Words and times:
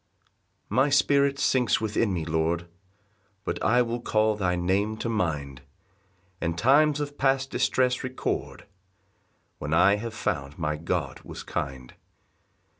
1 0.69 0.75
My 0.75 0.89
spirit 0.89 1.37
sinks 1.37 1.79
within 1.79 2.11
me, 2.11 2.25
Lord, 2.25 2.67
But 3.45 3.61
I 3.63 3.83
will 3.83 4.01
call 4.01 4.35
thy 4.35 4.55
name 4.55 4.97
to 4.97 5.09
mind, 5.09 5.61
And 6.41 6.57
times 6.57 6.99
of 6.99 7.19
past 7.19 7.51
distress 7.51 8.03
record, 8.03 8.65
When 9.59 9.75
I 9.75 9.97
have 9.97 10.15
found 10.15 10.57
my 10.57 10.75
God 10.75 11.19
was 11.19 11.43
kind. 11.43 11.93